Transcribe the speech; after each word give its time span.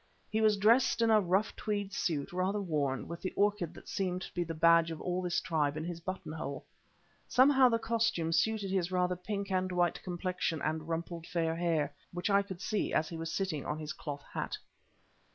He 0.31 0.41
was 0.41 0.57
dressed 0.57 0.99
in 1.03 1.11
a 1.11 1.21
rough 1.21 1.55
tweed 1.55 1.93
suit 1.93 2.33
rather 2.33 2.59
worn, 2.59 3.07
with 3.07 3.21
the 3.21 3.33
orchid 3.35 3.75
that 3.75 3.87
seemed 3.87 4.23
to 4.23 4.33
be 4.33 4.43
the 4.43 4.55
badge 4.55 4.89
of 4.89 4.99
all 4.99 5.21
this 5.21 5.39
tribe 5.39 5.77
in 5.77 5.83
his 5.83 5.99
buttonhole. 6.01 6.65
Somehow 7.27 7.69
the 7.69 7.77
costume 7.77 8.31
suited 8.31 8.71
his 8.71 8.91
rather 8.91 9.15
pink 9.15 9.51
and 9.51 9.71
white 9.71 10.01
complexion 10.01 10.59
and 10.59 10.87
rumpled 10.87 11.27
fair 11.27 11.55
hair, 11.55 11.93
which 12.13 12.31
I 12.31 12.41
could 12.41 12.61
see 12.61 12.91
as 12.91 13.09
he 13.09 13.17
was 13.19 13.31
sitting 13.31 13.63
on 13.63 13.77
his 13.77 13.93
cloth 13.93 14.23
hat. 14.33 14.57